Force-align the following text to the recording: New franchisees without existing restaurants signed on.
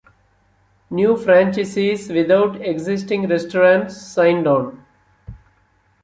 New 0.89 1.13
franchisees 1.15 2.11
without 2.11 2.59
existing 2.59 3.29
restaurants 3.29 4.01
signed 4.01 4.47
on. 4.47 4.83